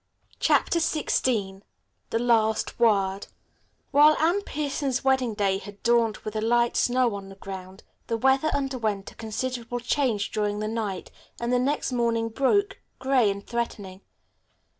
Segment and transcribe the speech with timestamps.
[0.39, 1.61] CHAPTER XVI
[2.09, 3.27] THE LAST WORD
[3.91, 8.17] While Anne Pierson's wedding day had dawned with a light snow on the ground, the
[8.17, 13.45] weather underwent a considerable change during the night, and the next morning broke, gray and
[13.45, 14.01] threatening.